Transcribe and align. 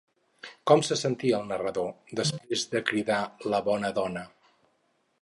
Com 0.71 0.81
se 0.87 0.97
sentia 1.01 1.41
el 1.41 1.45
narrador 1.51 1.93
després 2.21 2.65
de 2.75 2.83
cridar 2.91 3.23
la 3.55 3.61
bona 3.73 3.97
dona? 4.03 4.29